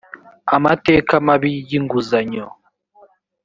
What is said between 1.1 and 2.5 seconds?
mabi y inguzanyo